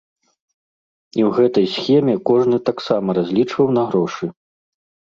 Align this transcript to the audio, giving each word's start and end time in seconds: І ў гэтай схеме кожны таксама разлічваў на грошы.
І 1.19 1.25
ў 1.25 1.29
гэтай 1.41 1.69
схеме 1.75 2.15
кожны 2.33 2.57
таксама 2.73 3.09
разлічваў 3.21 3.67
на 3.81 3.89
грошы. 3.93 4.25